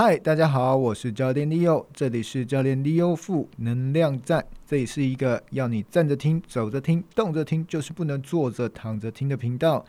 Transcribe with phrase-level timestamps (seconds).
[0.00, 9.84] 嗨，大家好，我是教练 Leo，这里是教练 Leo 负能量站，这里是一个要你站着听、走着听、动着听，就是不能坐着躺着听的频道。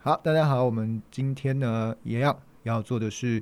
[0.00, 3.40] 好，大家好，我们今天呢，也要要做的是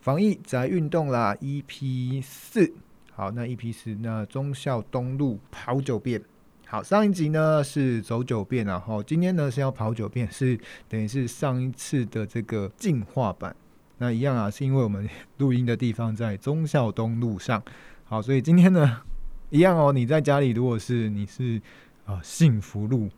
[0.00, 2.72] 防疫宅运动啦，EP 四。
[3.10, 6.22] 好，那 EP 四，那忠孝东路跑九遍。
[6.68, 10.56] 好，上一集呢是走九遍，然后今天呢是要跑九遍，是
[10.88, 13.56] 等于是上一次的这个进化版。
[14.02, 15.06] 那一样啊，是因为我们
[15.36, 17.62] 录音的地方在忠孝东路上，
[18.04, 19.02] 好，所以今天呢，
[19.50, 19.92] 一样哦。
[19.92, 21.60] 你在家里，如果是你是
[22.06, 23.10] 啊幸福路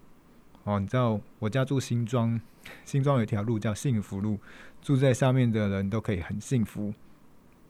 [0.64, 2.40] 哦，你知道我家住新庄，
[2.84, 4.40] 新庄有一条路叫幸福路，
[4.82, 6.92] 住在上面的人都可以很幸福，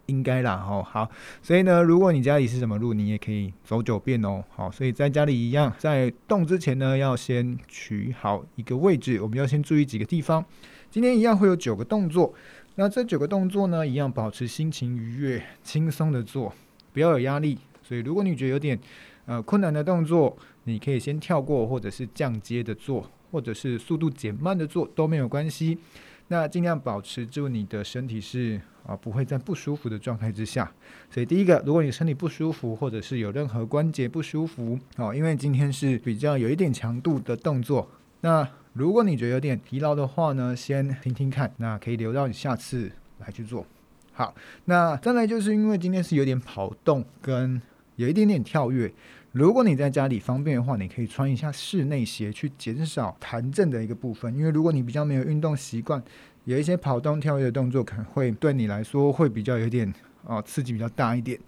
[0.06, 0.82] 应该啦哦。
[0.82, 1.10] 好，
[1.42, 4.42] 所以呢，如果你家里是什么路，你也可以走九遍哦。
[4.48, 10.42] 好，所以在家里一样，在动之前呢，要先取好一个位置，我们要先注意几个地方。
[10.90, 12.34] 今天一样会有九个动作。
[12.76, 16.52] 那这九个动作呢，一样保持心情愉悦、轻松的做，
[16.92, 17.58] 不要有压力。
[17.82, 18.78] 所以，如果你觉得有点
[19.26, 25.76] 呃困难的动作，你可以先跳过，或者是降阶的做，或者是速度减慢的做都没有关系。
[26.28, 30.72] 那尽量保持住你的身体是啊不会在不舒服的状态之下。
[31.10, 37.90] 所以，第一个，如果你身体不舒服，或者是有任何关节不舒服，哦，因为今天是比较有一点强度的动作，
[38.22, 38.48] 那。
[38.74, 43.66] 如果你觉得有点疲劳的话呢，先听听看，那可以留到你下次来去做。
[44.14, 47.60] 好，那再来就是因为今天是有点跑动跟
[47.96, 48.90] 有一点点跳跃，
[49.32, 54.34] 如果你在家里方便的话，你可以穿一下室内鞋去减少弹震的一个部分。
[54.34, 56.02] 因为如果你比较没有运动习惯，
[56.44, 59.92] 有一些跑动跳跃的动作可能会对你来说会比较有点
[60.24, 61.38] 哦刺激比较大一点，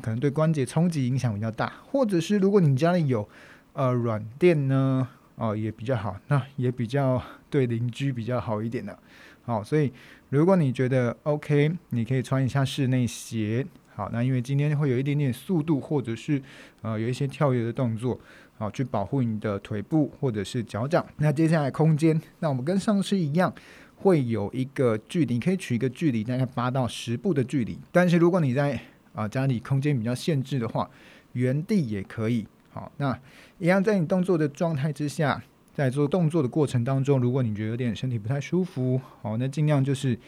[0.00, 1.72] 可能对关节冲击影响比较大。
[1.90, 3.28] 或者是如果你家里有
[3.74, 5.08] 呃软垫呢？
[5.36, 8.96] 哦，也比较好，那也比较对邻居比较好一点的。
[9.44, 9.92] 好，所以
[10.28, 13.66] 如果你觉得 OK，你可以穿一下室内鞋。
[13.94, 16.40] 好，那因为今天会有一点点速度，或者是
[16.80, 18.18] 呃有一些跳跃的动作，
[18.56, 21.04] 好，去保护你的腿部或者是脚掌。
[21.18, 23.52] 那接下来空间，那我们跟上次一样，
[23.96, 27.78] 会有一个距离，可以取一个距离，大概八到十步的距离。
[27.90, 28.80] 但是如果你在
[29.12, 30.88] 啊家里空间比较限制的话，
[31.32, 32.46] 原地也可以。
[32.72, 33.18] 好，那
[33.58, 35.42] 一样在你动作的状态之下，
[35.74, 40.18] 在做动作的过程当中，如果你觉得有点身体不太舒服，好，那尽量就是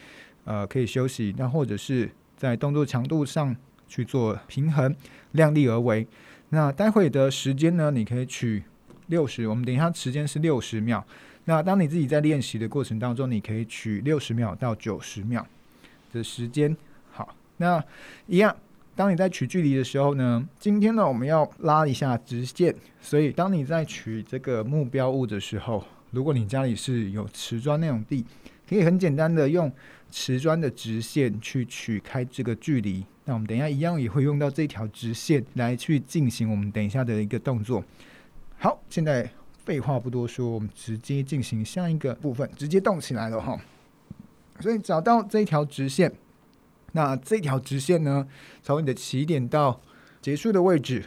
[0.43, 3.55] 呃可以休息，那或者是在动作强度上
[3.87, 4.95] 去做平衡，
[5.31, 6.07] 量力而为。
[6.49, 8.63] 那待会的时间呢，你可以取
[9.07, 11.03] 六十，我们等一下时间是六十秒。
[11.45, 15.45] 那当你自己在练习的过程当中，你可以取六十秒到九十秒
[16.13, 16.77] 的时间。
[17.11, 17.83] 好，那
[18.27, 18.55] 一样。
[18.95, 28.25] 当你在取距离的时候呢，今天呢我们要拉一下直线，所以当你在取这个目标物的时候，如果你家里是有瓷砖那种地，
[28.69, 29.69] 可以很简单的用
[30.09, 33.03] 瓷砖的直线去取开这个距离。
[33.25, 37.83] 那我们等一下一样也会用到这条直线来去进行我们等一下的一个动作。
[38.57, 39.29] 好，现在
[39.65, 43.59] 废话不多说，我们直接进行下一个部分，直接动起来了哈。
[44.61, 46.09] 所以找到这条直线。
[46.95, 48.25] 那这条直线呢，
[48.63, 49.81] 从你的起点到
[50.21, 51.03] 结束的位置，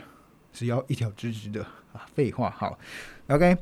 [0.53, 1.63] 只要一条直直的
[1.95, 2.05] 啊。
[2.15, 2.79] 废话，好
[3.29, 3.57] ，OK，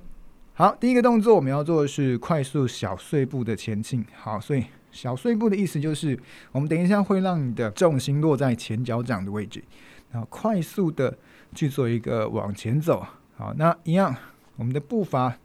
[0.55, 4.05] 好，第一个动作我们要做的是快速小碎步的前进。
[4.13, 6.19] 好，所以小碎步的意思就是，
[6.51, 9.63] 我们等一下会让你的重心落在前脚掌的位置，
[10.11, 11.17] 然后快速的
[11.55, 13.07] 去做一个往前走。
[13.37, 14.13] 好，那一样，
[14.57, 15.39] 我们的步伐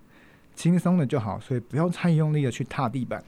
[0.56, 3.24] 轻松的就好，所以不要太用力的去踏地板，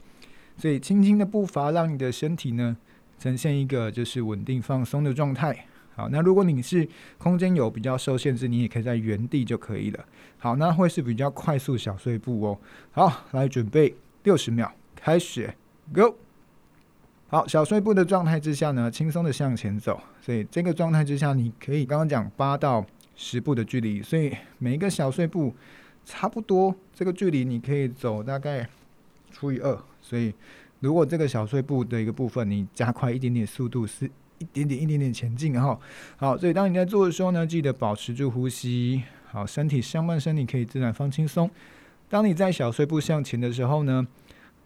[0.58, 2.76] 所以轻轻的步伐，让你的身体呢。
[3.24, 5.66] 呈现一个就是稳定放松的状态。
[5.94, 6.86] 好，那如果你是
[7.16, 10.04] 空间有比较受限制，你也可以在原地就可以了。
[10.36, 12.58] 好，那会是比较快速小碎步哦。
[12.92, 15.54] 好，来准备六十秒，开始
[15.94, 16.16] ，Go。
[17.28, 19.98] 好，小碎步的状态之下呢，轻松的向前走。
[20.20, 22.84] 所以这个状态之下，你可以刚刚讲八到
[23.16, 25.54] 十步的距离，所以每一个小碎步
[26.04, 28.68] 差不多这个距离，你可以走大概
[29.30, 30.34] 除以二，所以。
[30.84, 34.04] 如果这个小碎步的一个部分，你加快一点点速度，是
[34.36, 35.80] 一点点一点点前进，哈，
[36.18, 41.50] 好，所以当你在做的时候呢，记得保持住呼吸，好，身体上半身你可以自然放轻松。
[42.10, 44.06] 当你在小碎步向前的时候呢，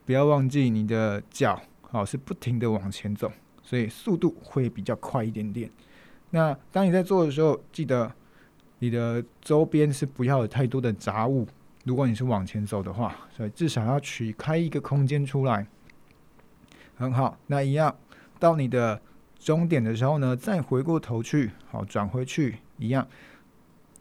[0.04, 3.30] 不要忘记你的脚，好，是不停的往前走，
[3.62, 5.70] 所以速度会比较快一点点。
[6.30, 8.12] 那当你在做的时候，记得
[8.80, 11.46] 你的周边是不要有太多的杂物。
[11.84, 15.64] 如果你是往前走的话，所以至少要取开一个空间出来。
[16.98, 17.94] 很好，那一样
[18.40, 19.00] 到你的
[19.38, 23.06] 终点的时候呢，再回过头去，好，转回去，一样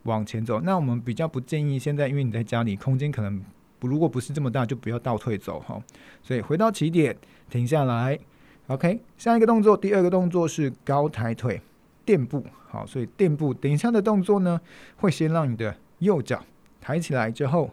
[0.04, 0.60] 往前走。
[0.62, 3.40] 那我们比较不建议现在，因为你在家里空间可能
[3.78, 5.80] 不，如果不是这么大，就不要倒退走哈。
[6.24, 7.16] 所以回到起点，
[7.52, 8.18] 停下来
[8.66, 11.62] ，OK，下一个动作，第二个动作是高抬腿
[12.04, 12.44] 垫步。
[12.68, 14.60] 好，所以垫步，等一下的动作呢，
[14.96, 16.44] 会先让你的右脚
[16.82, 17.70] 抬起来之后，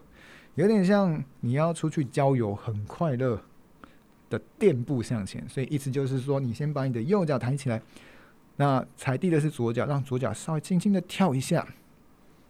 [0.57, 3.41] 有点像你要出去郊游，很快乐
[4.31, 5.47] 的垫步向前。
[5.49, 7.81] 所以意思就是说，你先把你的右脚抬起来，
[8.57, 11.67] 那踩地的是左脚，让左脚稍微轻轻的跳一下，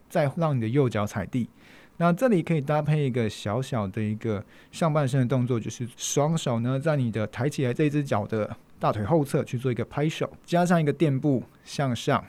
[0.09, 1.49] 再让你的右脚踩地。
[1.97, 12.25] 那这里可以搭配一个小小的一个上半身的动作，就是双手呢在你的抬起来这只脚的大腿后侧去做一个拍手，加上一个垫步向上。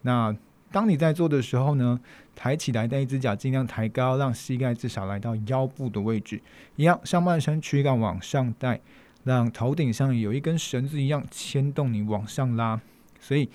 [0.00, 0.34] 那
[0.72, 2.00] 当你在做的时候呢，
[2.34, 6.40] 抬起来的一只脚尽量抬高，让膝盖至少来到腰部的位置。
[6.76, 8.80] 一样，上半身躯干往上带，
[9.24, 12.80] 让头顶上有一根绳子一样牵动你往上拉，
[13.20, 13.48] 所以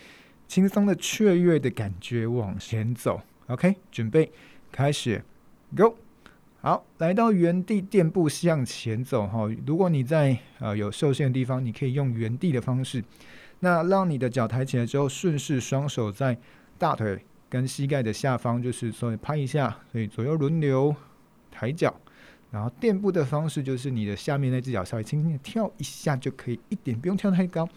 [0.47, 3.21] 轻松的雀跃的感觉往前走。
[3.47, 4.31] OK，准备
[4.71, 5.23] 开始。
[5.75, 5.95] Go，
[6.61, 9.49] 好，来到原地垫步向前走哈。
[9.65, 13.03] 如果你在呃有受限的地方，你可以用原地的方式。
[13.59, 16.37] 那让你的脚抬起来之后，顺势双手在
[16.77, 17.19] 大腿
[17.49, 20.95] 跟膝盖的下方，就是所以拍一下，所以左右轮流
[21.51, 21.95] 抬脚。
[22.49, 27.67] 然后垫步的方式就是你的下面那只脚稍微轻轻的跳一下就可以，一点不用跳太高，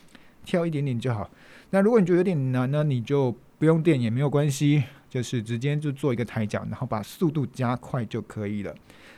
[0.45, 1.29] 跳一点点就好。
[1.71, 4.85] 那如果你觉得有点难呢，你就不用垫也没有关系。
[5.11, 8.73] 就是直接就做一个抬脚，然后把速度加快就可以了。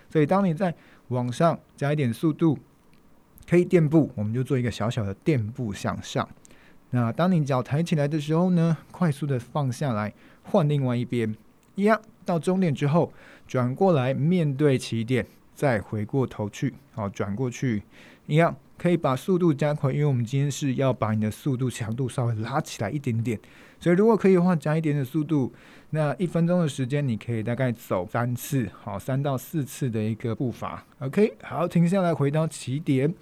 [0.08, 0.74] 所以当你在
[1.08, 2.58] 往上加一点速度，
[3.46, 6.26] 可以垫步，我们就做一个小小的垫步向上。
[6.92, 11.34] 那当你脚抬起来的时候呢，快速的放下来，换另外一边，
[11.74, 13.12] 一样到终点之后
[13.48, 17.82] 转过来面对起点，再回过头去，好，转过去，
[18.26, 23.38] 一样可以把速度加快，因为我们今天是要把你的速度强度稍微拉起来一点点。
[23.80, 25.52] 所以如果可以的话，加一点点速度。
[25.94, 30.84] 那一分钟的时间，你可以大概走三次，好，三到四次的一个步伐。
[31.00, 33.12] OK，好，停下来，回到起点。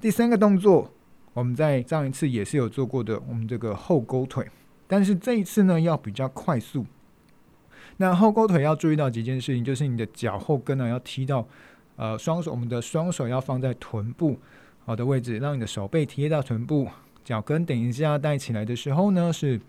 [0.00, 0.92] 第三个动作，
[1.32, 4.46] 我们在上一次也是有做过的，我们这个后勾腿，
[4.86, 6.84] 但是这一次呢要比较快速。
[7.96, 11.46] 那后勾腿要注意到几件事情，就是你的脚后跟呢要踢到，
[11.96, 14.38] 呃，双手，我们的双手要放在臀部
[14.84, 16.88] 好的位置，让你的手背贴到臀部，
[17.24, 19.60] 脚跟等一下带起来的时候呢是。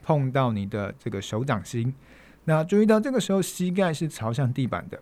[0.00, 1.92] 碰到你的这个手掌心，
[2.44, 4.98] 那注意到这个时候膝盖是朝向地板的，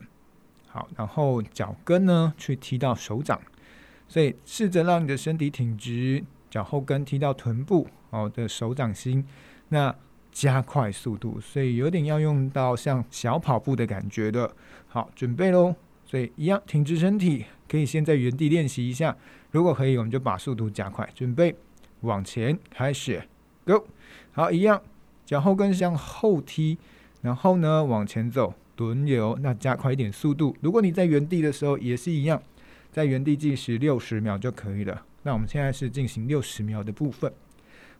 [0.66, 3.40] 好，然后脚跟呢去踢到手掌，
[4.08, 9.24] 所以试着让你的身体挺直，脚后跟踢到臀部，好的手掌心，
[9.68, 9.94] 那
[10.32, 14.50] 加快速度，所以有点要用到像小跑步的感觉的，
[14.88, 15.74] 好，准备喽，
[16.04, 19.16] 所以一样挺直身体，可以先在原地练习一下，
[19.50, 21.54] 如果可以，我们就把速度加快，准备
[22.02, 23.22] 往前开始
[23.64, 23.86] ，Go，
[24.32, 24.82] 好，一样。
[25.24, 26.78] 脚后跟向后踢，
[27.20, 30.56] 然后呢往前走，轮流，那加快一点速度。
[30.60, 32.40] 如果你在原地的时候也是一样，
[32.96, 35.04] 在原地计时六十秒就可以了。
[35.22, 37.30] 那我们现在是进行六十秒的部分。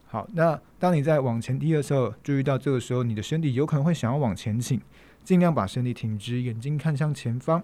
[0.07, 4.81] 好，那当你在往前踢的时候，注意到这个时候你的身体有可能会想要往前倾，
[5.23, 7.61] 尽量把身体挺直，眼睛看向前方。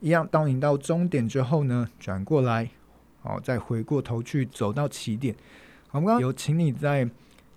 [0.00, 2.68] 一样，当你到终点之后呢，转过来，
[3.22, 5.34] 好，再回过头去走到起点。
[5.92, 7.08] 我们刚刚有请你在。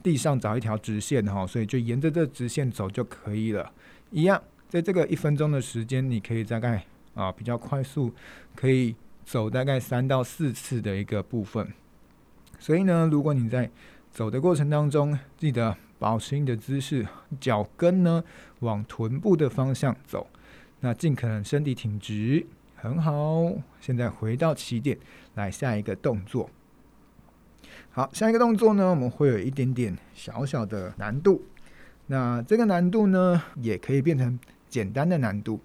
[0.01, 3.71] 地上找一条直线哈，所以就沿着这直线走就可以了。
[4.11, 8.11] 一样，在这个一分钟的时间，你可以大概啊比较快速，
[8.55, 11.67] 可以走大概三到四次的一个部分。
[12.59, 13.69] 所以呢，如果你在
[14.11, 17.07] 走的过程当中，记得保持你的姿势，
[17.39, 18.23] 脚跟呢
[18.59, 20.27] 往臀部的方向走，
[20.79, 22.45] 那尽可能身体挺直，
[22.75, 23.51] 很好。
[23.79, 24.97] 现在回到起点，
[25.35, 26.49] 来下一个动作。
[27.91, 31.43] 好，下一个动作呢，我们会有一点点小小的难度。
[32.07, 35.59] 那这个难度呢，也可以变成简单的难度。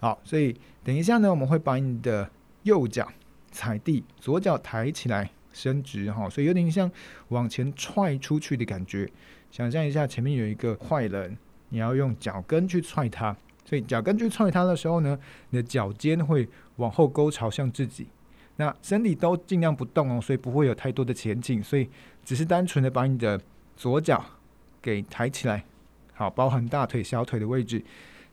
[0.00, 2.30] 好，所以等一下呢，我们会把你的
[2.64, 3.08] 右脚
[3.50, 6.90] 踩地，左脚抬起来伸直，哈，所以有点像
[7.28, 9.10] 往前踹出去的感觉。
[9.50, 11.36] 想象一下，前面有一个坏人，
[11.70, 15.18] 你要用脚跟去踹他，所以脚跟去踹他的时候呢，
[15.50, 18.06] 你的脚尖会往后勾，朝向自己。
[18.56, 21.88] 那身体都尽量不动哦，所以不会有太多的前进，所以
[22.24, 23.40] 只是单纯的把你的
[23.76, 24.24] 左脚
[24.82, 25.64] 给抬起来，
[26.12, 27.82] 好，包含大腿、小腿的位置，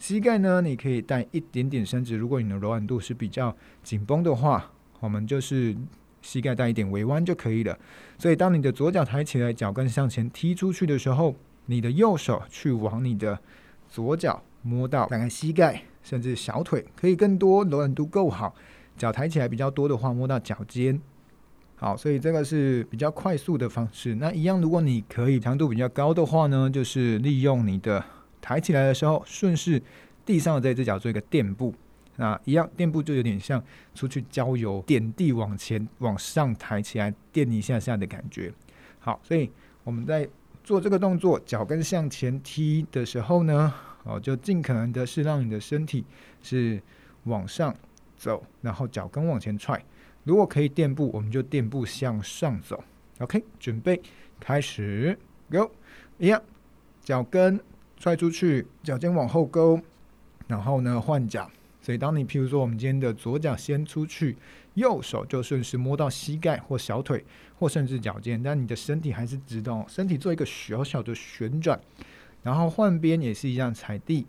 [0.01, 2.15] 膝盖呢，你可以带一点点伸直。
[2.15, 5.77] 如果你的柔软度是比较紧绷的话，我们就是
[6.23, 7.77] 膝盖带一点微弯就可以了。
[8.17, 11.35] 所以当你的左脚抬起来，脚跟向前踢出去的时候，
[11.67, 13.39] 你的右手去往你的
[13.87, 18.55] 左脚摸到大概膝盖，甚至小腿，可以更多柔软度够好。
[18.97, 20.99] 脚抬起来比较多的话，摸到脚尖，
[21.75, 24.15] 好，所以这个是比较快速的方式。
[24.15, 28.03] 那一样，如果你可以强度比较高的话呢，就是利用你的
[28.41, 29.81] 抬起来的时候，顺势
[30.25, 31.73] 地上的这只脚做一个垫步，
[32.17, 33.63] 那一样垫步就有点像
[33.95, 38.51] 出去郊游，点地往前往上抬起来，垫一下下的感觉。
[38.99, 39.49] 好，所以
[39.83, 40.27] 我们在
[40.63, 46.03] 做这个动作，脚跟向前踢的时候呢，哦，就尽可能的是让你的身体
[46.41, 46.81] 是
[47.23, 47.75] 往上
[48.17, 49.83] 走，然后脚跟往前踹。
[50.23, 52.83] 如果可以垫步，我们就垫步向上走。
[53.17, 53.99] OK，准备
[54.39, 55.17] 开始
[55.49, 55.71] ，Go，
[56.19, 56.39] 一样，
[57.03, 57.59] 脚跟
[58.01, 59.79] 踹出去，脚尖往后勾，
[60.47, 61.47] 然后呢换脚。
[61.83, 64.35] 所以当你譬如说我们今天的左脚先出去，
[64.73, 67.23] 右手就顺势摸到膝盖或小腿，
[67.59, 71.79] 或甚至脚尖，但你的身体还是直的，身体做一个小小的旋转，
[72.41, 74.25] 然后换边也是一样，踩地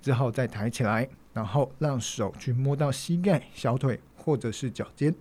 [0.00, 5.14] 之后再抬起来，然后让手去摸到膝盖、小腿或者是脚尖。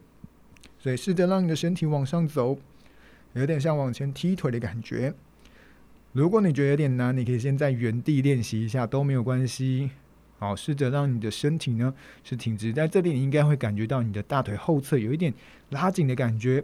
[0.80, 2.58] 所以试着让你的身体往上走，
[3.34, 5.14] 有点像往前踢腿的感觉。
[6.12, 9.92] 如果你觉得有点难，你可以先在原地练习一下，都没有关系。
[10.40, 15.34] 好，试着让你的身体呢是挺直，在这里你应该会感觉到你的大腿后侧有一点
[15.70, 16.64] 拉紧的感觉。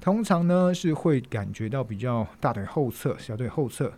[0.00, 3.92] 通常呢是会感觉到比较大腿后侧、小腿后侧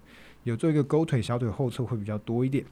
[0.45, 2.65] 有做一个勾腿，小腿后侧会比较多一点。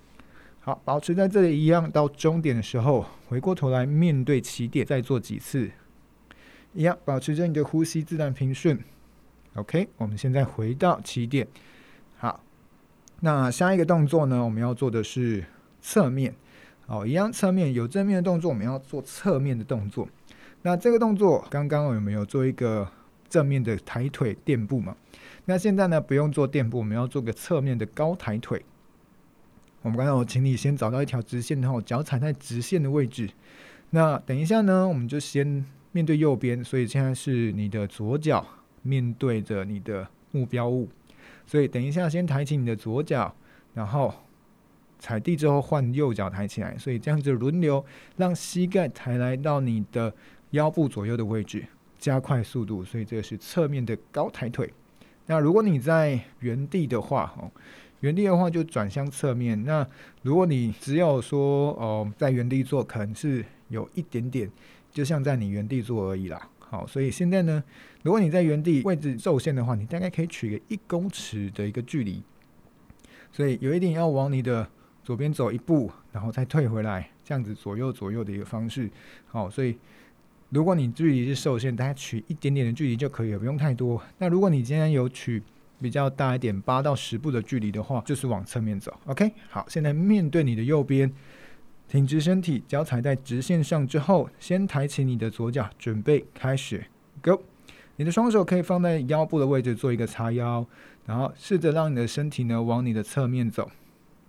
[0.61, 5.71] 好，保持在这里一样，到终点的时候回过头来面对起点，再做几次。
[6.75, 8.79] 一样，保持着你的呼吸自然平顺。
[9.55, 11.47] OK，我们现在回到起点。
[12.17, 12.43] 好，
[13.21, 14.45] 那下一个动作呢？
[14.45, 15.45] 我们要做的是
[15.81, 16.35] 侧面。
[16.87, 20.09] 哦，一样侧面有正面的动作，我们要做侧面的动作。
[20.63, 22.89] 那这个动作刚刚有没有做一个
[23.29, 24.97] 正面的抬腿垫步嘛？
[25.45, 28.65] 那现在呢，不用做垫步，我们要做个侧面的高抬腿。
[29.83, 33.31] 我们刚才我请你先找到一条直线，然后脚踩在直线的位置。
[33.91, 35.65] 那等一下呢，我们就先。
[35.93, 38.47] 面对右边，所以现在是你的左脚
[38.83, 40.91] 面对着你的目标物，
[41.47, 43.35] 所以等一下先抬起你的左脚，
[43.75, 44.13] 然后
[44.99, 47.85] 踩地之后换右脚抬起来，所以这样子轮流
[48.17, 50.13] 让膝盖抬来到你的
[50.51, 51.65] 腰部左右的位置，
[51.99, 54.73] 加快速度，所以这个是侧面的高抬腿。
[55.27, 57.51] 那如果你在原地的话，哦，
[58.01, 59.65] 原地的话就转向侧面。
[59.65, 59.87] 那
[60.23, 64.51] 如果你只有说哦在原地做，可能是有一点点。
[64.93, 66.49] 就像在你原地做而已啦。
[66.59, 67.63] 好，所以现在呢，
[68.07, 72.23] 如果你在原地位置受限的话，你大概可以取个一公尺的一个距离。
[73.33, 74.65] 所以有一点要往你的
[75.03, 78.89] 左边走一步，然后再退回来，这样子左右左右的一个方式。
[79.27, 79.77] 好，所以
[80.51, 84.01] 如果你距离是受限，大概取一点点的距离就可以了，不用太多。
[84.19, 85.43] 那如果你今天有取
[85.81, 88.97] 比较大一点，八到十步的距离的话，就是往侧面走。
[89.07, 91.13] OK，好，现在面对你的右边。
[91.89, 96.87] 挺直身体，脚踩在直线上之后，先抬起你的左脚，准备开始
[97.21, 97.43] ，Go！
[97.97, 100.67] 你的双手可以放在腰部的位置做一个叉腰，
[101.07, 103.71] 然后试着让你的身体呢往你的侧面走。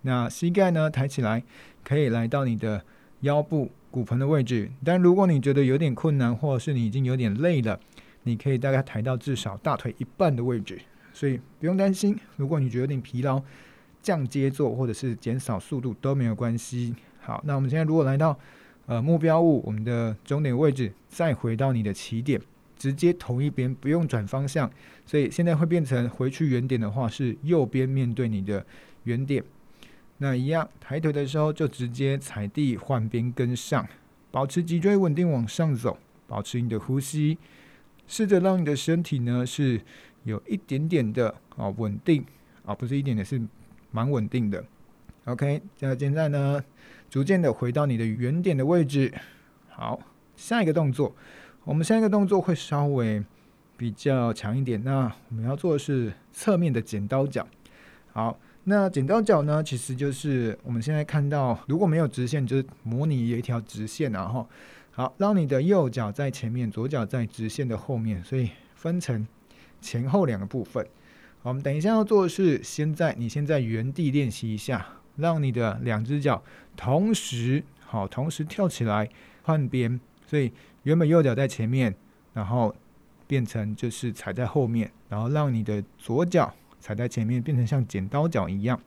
[0.02, 1.42] 那膝盖呢抬起来，
[1.84, 2.82] 可以来到你的
[3.20, 4.70] 腰部骨盆的位置。
[4.84, 7.78] 但如果你觉得有点困难，或者是你已经有点累了，
[8.22, 10.80] 你可以大概抬到至少大腿一半的位置。
[11.12, 13.42] 所以不用担心，如果你觉得有点疲劳，
[14.00, 16.94] 降阶做或者是减少速度都没有关系。
[17.20, 18.38] 好，那我们现在如果来到
[18.86, 22.40] 呃目标物，我们的终点位置，再回到你的起点，
[22.78, 24.70] 直接同一边，不用转方向，
[25.04, 28.64] 所以现在会变成回去原点的话是右边面对你的
[29.04, 29.42] 原点。
[30.18, 33.86] 那一样抬腿的时候就直接踩地换边跟上，
[34.30, 37.38] 保持脊椎稳定往上走，保持你的呼吸，
[38.06, 39.80] 试着让你的身体呢是
[40.24, 42.24] 有一点点的啊稳定
[42.64, 43.40] 啊，不是一点点，是
[43.90, 44.64] 蛮稳定的。
[45.24, 46.64] OK，那现在呢，
[47.10, 49.12] 逐渐的回到你的原点的位置。
[49.68, 50.00] 好，
[50.36, 51.14] 下一个动作，
[51.68, 53.22] 我们下一个动作会稍微
[53.76, 54.82] 比较强一点。
[54.84, 57.46] 那我们要做的是侧面的剪刀脚。
[58.10, 64.48] 好，那剪刀脚呢，其实就是我们现在看到，如果没有直线，就是模拟有一条直线，然后
[64.92, 69.28] 好，让你的右脚在前面，左脚在直线的后面，所以分成
[69.82, 70.86] 前后两个部分。
[71.42, 74.86] 我们等一下要做的是，现在你先在原地练习一下。
[75.16, 76.40] 让你的两只脚
[76.76, 79.10] 同时好，同时跳起来
[79.42, 80.52] 换边，所以
[80.88, 81.94] 原本右脚在前面，
[82.32, 82.74] 然后
[83.26, 88.80] 变成就是踩在后面，然后让你的左脚踩在前面，变成像剪刀脚一样。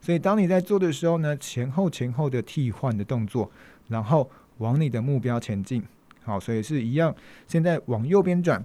[0.00, 3.50] 所以当你在做的时候呢，前后前后的替换的动作，
[3.88, 5.84] 然后往你的目标前进。
[6.22, 7.14] 好，所以是一样。
[7.46, 8.64] 现在往右边转，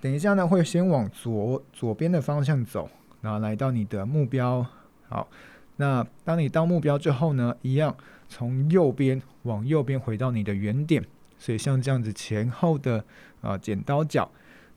[0.00, 4.66] 等一下呢会先往左左边的方向走，然后来到你的目标。
[5.08, 5.28] 好。
[5.76, 7.96] 那当你到目标之后呢，一样
[8.28, 11.04] 从右边往右边回到你的原点，
[11.38, 13.04] 所以像这样子前后的
[13.40, 14.30] 啊剪刀脚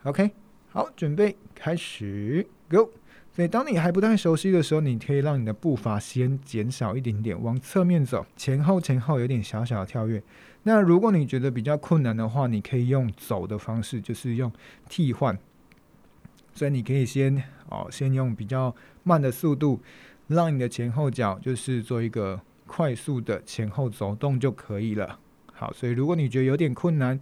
[0.04, 0.32] ，OK，
[0.70, 2.92] 好，准备开始，Go。
[3.34, 10.22] 所以当你还不太熟悉的时候，你可以让你的步伐先减少一点点，往侧面走，前后前后有点小小的跳跃。
[10.64, 14.52] 那如果你觉得比较困难的话，你可以用走的方式，就是用
[14.90, 15.38] 替换。
[16.54, 19.80] 所以你可以先哦，先用比较慢的速度，
[20.28, 25.18] 让你的前后脚就是做一个快速的前后走动就可以了。
[25.62, 27.20] 好，所以如果你觉得有点困难，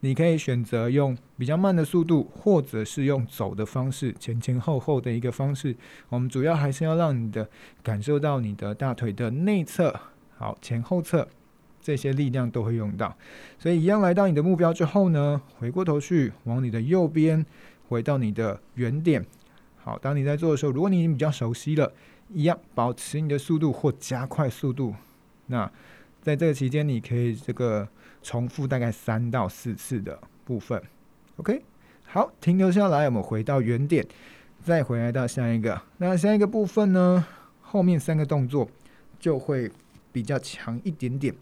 [0.00, 5.74] 你可以选择用比较慢的速度，或者是用走的方式，前前后后的一个方式。
[6.10, 7.48] 我们主要还是要让你的
[7.82, 9.98] 感受到你的大腿的内侧，
[10.36, 11.26] 好，前后侧
[11.80, 13.16] 这些力量都会用到。
[13.58, 17.46] 所以一样来到你的目标之后呢，回过头去往你的右边
[17.88, 19.24] 回到你的原点。
[19.78, 21.90] 好，当你在做的时候，如果你已经比较熟悉了，
[22.28, 24.94] 一样保持你的速度或加快速度。
[25.46, 25.72] 那
[26.20, 27.88] 在这个期间，你可以这个。
[28.22, 30.78] 重复大概三到四次的部分
[31.36, 31.62] ，OK，
[32.04, 34.06] 好，停留下来，我们回到原点，
[34.62, 35.80] 再回来到下一个。
[35.96, 37.26] 那下一个部分呢？
[37.62, 38.68] 后面三个动作
[39.18, 39.72] 就会
[40.12, 41.34] 比较强一点点。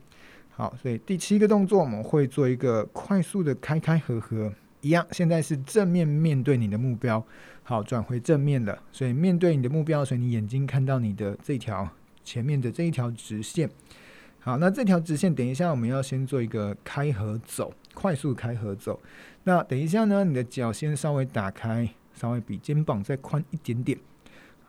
[0.50, 5.04] 好，所以第七个动作我们会做一个快速的开开合合，一样。
[5.10, 7.20] 现在是正面面对你的目标，
[7.64, 8.80] 好，转回正面了。
[8.92, 11.90] 所以面对你的目标，所以你眼睛看到你的这条
[12.22, 13.68] 前面的这一条直线。
[14.40, 18.98] 好，那这条直线，等一下我们要先做一个开合走，快速开合走。
[19.44, 23.98] 那等一下呢，你的脚先稍微打开，稍微比肩膀再宽一点点。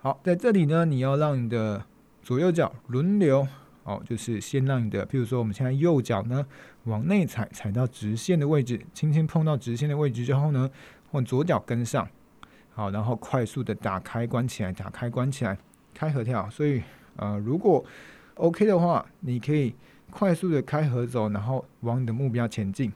[0.02, 1.86] 好，在这里呢，你要让你的
[2.22, 3.48] 左右脚轮流，
[3.84, 6.46] 哦，就是先让你的，譬如说我们现在右脚呢
[6.86, 10.70] 往内踩，踩到直线的位置，轻轻碰到直线的位置之后呢，
[11.12, 12.08] 往左脚跟上，
[12.74, 15.58] 好，然后快速的打开关起来，打开关起来，
[15.94, 16.50] 开合跳。
[16.50, 16.82] 所以，
[17.18, 17.84] 呃，如果
[18.40, 19.76] OK 的话，你可以
[20.10, 22.90] 快速的开合走，然后往你的目标前进。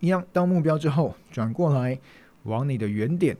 [0.00, 1.96] 一样到目标之后，转过来
[2.42, 3.36] 往你的原点，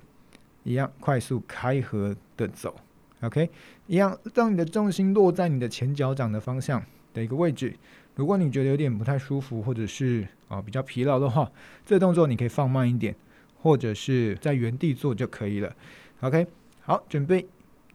[0.62, 2.76] 一样快速开合的走。
[3.20, 3.50] OK，
[3.88, 6.80] 一样让你的重心落在你的前脚掌的方向
[7.12, 7.74] 的一个位置。
[8.14, 11.50] 如果你觉得有点不太舒服，或者是啊、比较疲劳的话，
[11.84, 13.12] 这动作你可以放慢一点，
[13.60, 15.74] 或者是在原地做就可以了。
[16.20, 16.46] OK，
[16.82, 17.44] 好，准备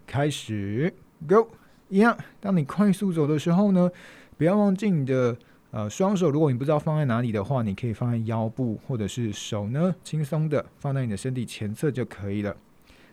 [0.05, 0.93] 开始
[1.25, 1.47] ，Go。
[1.89, 3.89] 一样，当你快速走的时候呢，
[4.37, 5.35] 不要忘记你的
[5.71, 6.29] 呃双手。
[6.29, 12.55] 如果你不知道放在哪里的话，你可以放在腰部，或者是手呢轻松的放在你的身体前侧就可以了。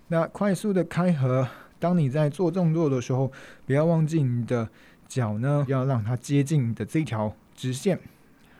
[0.08, 1.46] 那快速的开合，
[1.78, 3.30] 当你在做动作的时候，
[3.64, 4.68] 不要忘记你的
[5.06, 7.98] 脚呢要让它接近你的这条直线。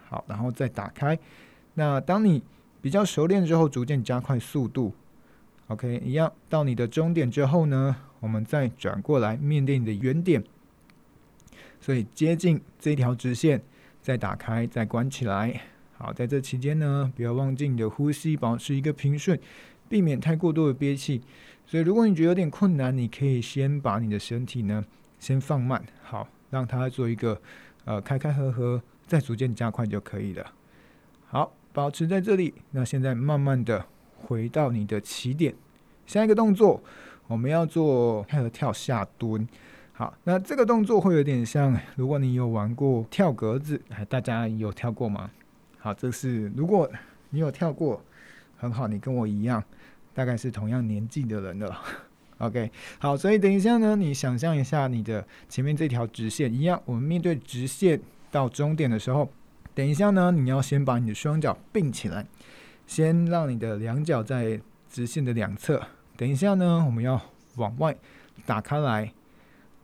[0.08, 1.18] 好，然后再打开。
[1.74, 2.40] 那当你
[2.80, 4.94] 比较熟练之后，逐渐加快速度。
[5.68, 10.42] OK，一样到你的终点之后呢，我们再转过来面对你的原点，
[11.78, 13.60] 所以接近这条直线，
[14.00, 15.60] 再打开，再关起来。
[15.98, 19.38] 好，在这期间呢，不要忘记你的呼吸，保持一个平顺，
[19.90, 21.20] 避免太过多的憋气。
[21.66, 24.82] 所以，如果你觉得有点困难，你可以先把你的身体呢
[25.18, 27.38] 先放慢，好，让它做一个
[27.84, 30.50] 呃开开合合，再逐渐加快就可以了。
[31.26, 32.54] 好，保持在这里。
[32.70, 33.84] 那现在慢慢的
[34.16, 35.54] 回到你的起点，
[36.06, 36.82] 下一个动作。
[37.26, 39.48] 我们要做开合跳下蹲，
[39.92, 45.30] 好，那这个动作会有点像，如果你有玩过跳格子，大家有跳过吗？
[45.78, 46.90] 好，这是如果
[47.30, 48.02] 你有跳过，
[48.56, 49.62] 很好，你跟我一样，
[50.12, 51.80] 大概是同样年纪的人了。
[52.38, 57.98] OK，好，所以等一下呢，你想象一下你的前面这条直线一样，我们面对直线
[58.30, 59.30] 到终点的时候，
[59.74, 62.26] 等一下呢，你要先把你的双脚并起来，
[62.86, 64.60] 先让你的两脚在
[64.90, 65.80] 直线的两侧。
[66.16, 67.20] 等一下呢，我们要
[67.56, 67.96] 往外
[68.46, 69.12] 打开来。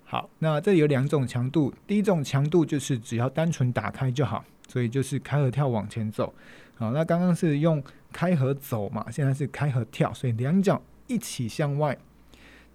[0.04, 6.34] 好，那这里有两种强度，第一种强度就是只要单纯打开就好，所以就是开合跳往前走。
[6.76, 11.96] 好，那刚刚是用开合走嘛，现在是开合跳，所以两脚一起向外。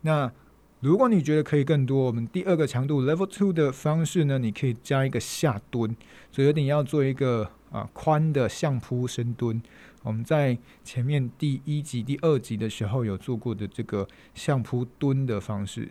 [0.02, 0.32] 那
[0.80, 5.96] 如果你觉得可以更多，我们第二个强度 Level Two 的方式呢，你可以加一个下蹲，
[6.32, 9.62] 所以有点要做一个啊宽的相扑深蹲。
[10.06, 15.90] 我们在前面第一集、第二集的时候有做过的这个相扑蹲的方式，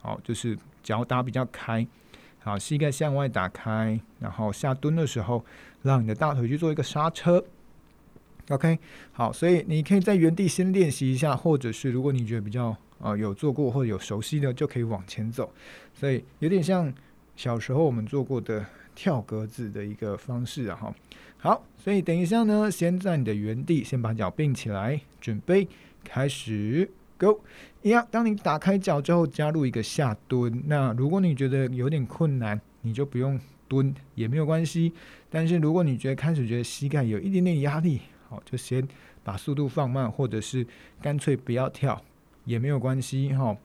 [0.00, 1.86] 好，就是脚打比较开，
[2.40, 5.44] 好，膝盖向外打开，然后下蹲的时候，
[5.82, 7.44] 让你的大腿去做一个刹车。
[8.48, 8.80] OK，
[9.12, 15.52] 好，所以你可以在原地先练习一下，或者是如果你觉得比较、呃、有做过或者有熟悉的，就可以往前走。
[15.94, 16.92] 所以有点像
[17.36, 20.94] 小时候我们做过的跳格子的一个方式啊，哈。
[21.38, 25.68] 好，所以等一下呢，先在你的原地，先把脚并起来，准备
[26.02, 27.40] 开始，Go！
[27.82, 30.64] 一样，当你打开脚之后，加入一个下蹲。
[30.66, 34.92] 那如果你觉得有点困难，你就不用蹲也没有关系。
[35.30, 38.88] 但是如果你觉得开始觉得膝盖有一点点压力，好，就先
[39.22, 40.66] 把速度放慢，或者是
[41.00, 42.02] 干脆不要跳。
[42.46, 43.56] 也没有关系哈。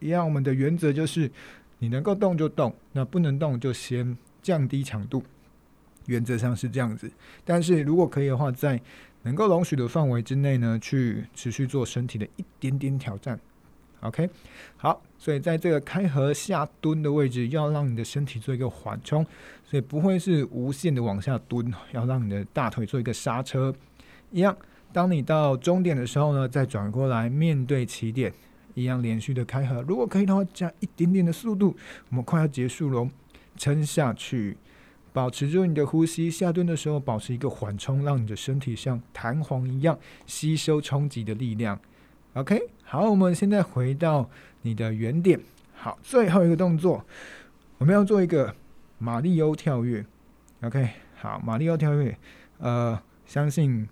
[0.00, 1.30] 一样，我们的原则就是
[1.78, 5.22] 你能够动就动，那不能动就先降低强度。
[6.06, 7.10] 原则上是这样子，
[7.44, 8.80] 但是如果可以的话，在
[9.24, 13.38] 能够容许的范围之内呢，去持续做身体的一点点挑战。
[14.00, 14.30] OK，
[14.76, 19.26] 好，所以在这个开合下蹲的位置，要让你的身体做一个缓冲，
[19.64, 23.74] 所以不会是无限的往下蹲，要让你的大腿做一个刹车。
[24.30, 24.56] 一样，
[24.92, 28.32] 当你到终点的时候呢，再转过来面对起点，
[28.78, 29.82] 一样连续的开合。
[29.82, 31.76] 如果可以的话，加一点点的速度，
[32.10, 33.10] 我们快要结束了，
[33.56, 34.56] 撑下去。
[35.12, 41.80] 保持住你的呼吸，下蹲的时候保持一个缓冲，让你的身体像弹簧一样吸收冲击的力量。
[42.34, 44.30] OK，好，我们现在回到
[44.62, 45.40] 你的原点。
[45.74, 47.04] 好，最后一个动作，
[47.78, 48.54] 我们要做一个
[48.98, 50.04] 马里欧跳跃。
[50.62, 52.16] OK，好，马里欧跳跃。
[52.58, 53.88] 呃，相信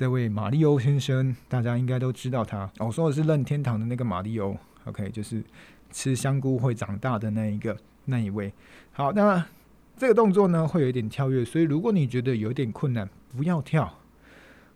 [0.00, 2.70] 这位马里欧先生，大家应该都知道他。
[2.78, 4.56] 我说的是任天堂的那个马里欧。
[4.86, 5.44] OK，就是
[5.90, 8.50] 吃香菇会长大的那一个那一位。
[8.92, 9.44] 好，那。
[9.98, 13.98] 这个动作呢，会有一点跳跃，所以如果你觉得有点困难，不要跳。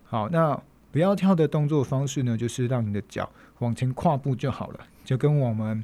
[0.02, 3.26] 好，那不要跳的动作方式呢，就是让你的脚
[3.60, 5.82] 往前跨步就好了，就跟我们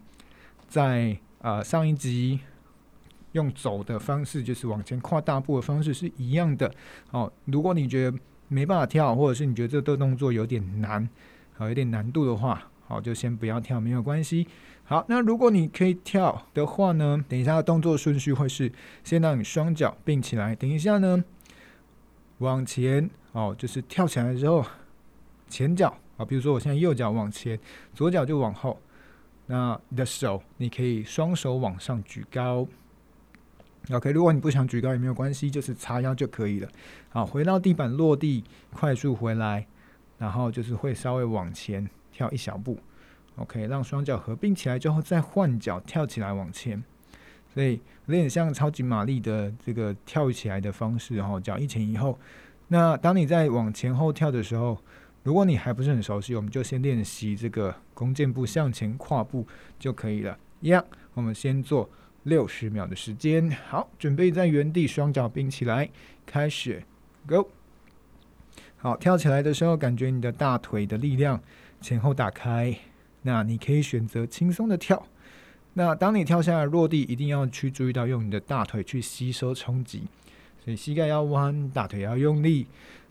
[0.69, 2.41] 在呃上一集
[3.33, 6.71] 用走的方式，就是往前跨大步的方式是一样的。
[7.13, 8.19] 哦，如果你觉得
[8.51, 11.09] 没办法跳，或者是你觉得这个动作有点难，
[11.57, 14.47] 好，有点难度的话，好，就先不要跳，没有关系。
[14.85, 18.71] 好，那如果你可以跳的话呢，等一下的动作顺序会是
[19.05, 21.25] 先让你双脚并起来，等一下呢
[22.39, 24.67] 往前哦，就是跳起来之后
[25.49, 27.59] 前脚啊，比如说我现在右脚往前，
[27.95, 28.79] 左脚就往后。
[29.47, 32.69] 那你的手你可以双手往上举高。
[33.91, 36.69] OK，如果你不想举高也没有关系，就是叉腰就可以了。
[37.09, 39.67] 好，回到地板落地，快速回来，
[40.19, 42.79] 然后就是会稍微往前跳一小步。
[43.37, 46.81] OK，让双脚合并起来之后，再换脚跳起来往前，
[47.53, 52.19] 所以有点像超级玛丽的这个跳起来的方式，然后脚一前一后。
[52.69, 54.79] 那当你在往前后跳的时候，
[55.23, 59.47] 如果你还不是很熟悉，我们就先练习这个弓箭步向前跨步
[59.79, 60.39] 就可以了。
[60.61, 61.89] 一样，我们先做
[62.25, 63.51] 六十秒的时间。
[63.69, 65.89] 好，准备在原地双脚并起来，
[66.27, 66.83] 开始
[67.27, 67.49] ，Go。
[68.77, 71.41] 好，跳起来的时候，感觉你的大腿的力量
[71.81, 72.75] 前后打开。
[73.23, 75.07] 那你可以选择轻松的跳。
[75.75, 80.05] 那当你跳下来落地，一定要去注意到用你的大腿去吸收冲击，
[80.65, 82.67] 所以膝盖要弯，大腿要用力，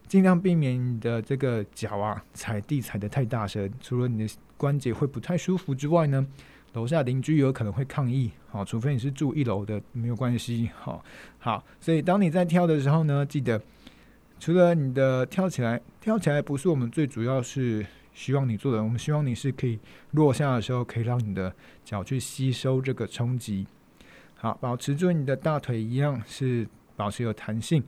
[0.07, 3.71] 尽量避免你的这个脚啊踩地踩得太大声。
[3.79, 6.27] 除了你的关节会不太舒服之外呢，
[6.73, 8.31] 楼下邻居有可能会抗议。
[8.49, 10.69] 好，除非你是住一楼的，没有关系。
[10.79, 11.03] 好，
[11.37, 13.61] 好，所以当你在跳的时候呢，记得
[14.39, 17.85] 除了你的跳起来，跳起来不是我们最主要是。
[18.11, 19.79] 希望你做的，我们希望你是可以
[20.11, 21.55] 落下的时候，可以让你的
[21.85, 23.65] 脚去吸收这个冲击。
[24.35, 27.81] 好，保持住你的大腿一样是保持有弹性，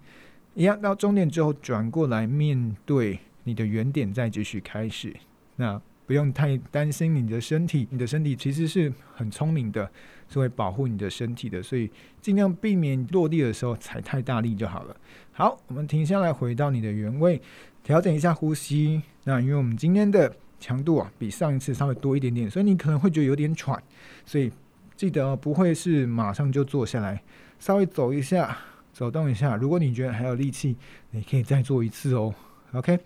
[0.54, 5.14] 一样到终点之后转过来面对你的原点，再继续开始。
[5.58, 9.90] 那不用太担心你的身体，你的身体其实是很聪明的，
[10.28, 14.98] 是会保护你的身体的，所以尽量避免落地的时候踩太大力就好了。
[15.32, 17.42] 好，我们停下来，回到你的原位。
[17.82, 19.02] 调整一下呼吸。
[19.24, 23.82] 那因为我们今天的强度啊，比上一次稍微多一点点，所以你可能会觉得有点喘。
[24.26, 24.52] 所以
[24.98, 27.24] 记得哦，不会是马上就坐下来，
[27.58, 28.58] 稍微走一下，
[28.92, 29.56] 走动一下。
[29.56, 30.76] 如果你觉得还有力气，
[31.12, 32.36] 你可以再做一次哦。
[32.74, 33.00] OK。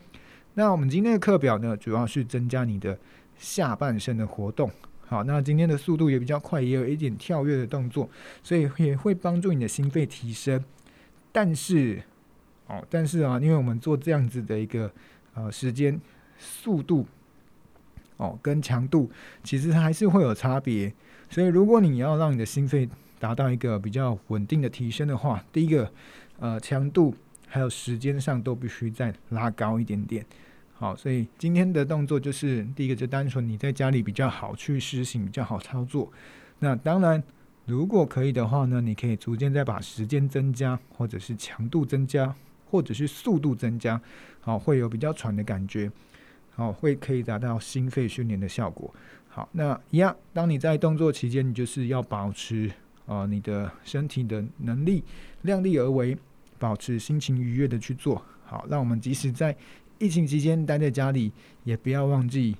[0.57, 2.97] 那我们今天的课表呢，主要是增加你的
[3.37, 4.71] 下半身的活动。
[5.05, 8.09] 好，那今天的速度也比较快，也有一点跳跃的动作，
[8.41, 10.63] 所以也会帮助你的心肺提升。
[11.33, 12.01] 但是，
[12.67, 14.89] 哦，但是啊，因为我们做这样子的一个
[15.33, 15.99] 呃时间、
[16.39, 17.05] 速度，
[18.15, 19.11] 哦，跟强度，
[19.43, 20.91] 其实还是会有差别。
[21.29, 22.87] 所以，如果你要让你的心肺
[23.19, 25.91] 达到一个比较稳定的提升的话，第一个，
[26.39, 27.13] 呃，强度
[27.45, 30.25] 还有时间上都必须再拉高一点点。
[30.75, 36.11] 好，所以今天的动作就是第一个，就单纯你在家里比较好去实行，比较好操作。
[36.59, 37.23] 那当然。
[37.67, 42.31] 如果可以的话呢，你可以逐渐再把时间增加，或者是强度增加，
[42.69, 43.99] 或者是速度增加，
[44.39, 45.91] 好，会有比较喘的感觉，
[46.53, 48.93] 好，会可以达到心肺训练的效果。
[49.29, 52.67] 好，那一样，当你在动作期间，你就是要保持
[53.07, 55.03] 啊、呃，你的身体的能力
[55.41, 56.15] 量力而为，
[56.59, 58.23] 保持心情愉悦的去做。
[58.45, 59.57] 好，让我们即使在
[60.05, 61.31] 疫情期间待在家里，
[61.63, 62.55] 也不要忘记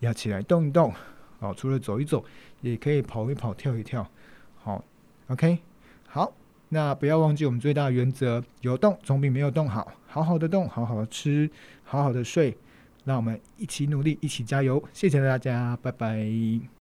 [0.00, 0.90] 要起来动一动。
[1.38, 2.24] 哦，除了走一走，
[2.62, 4.08] 也可以跑一跑，跳一跳。
[4.56, 4.82] 好
[5.26, 5.58] ，OK，
[6.06, 6.32] 好，
[6.70, 9.92] 那不要忘记我们最大的原则：有动总比没有动好。
[10.06, 11.50] 好好的动，好好的吃，
[11.84, 12.56] 好好的睡，
[13.04, 14.82] 让我们一起努力，一起加油！
[14.94, 16.68] 谢谢大家，拜拜。